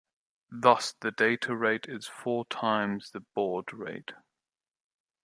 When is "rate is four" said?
1.55-2.45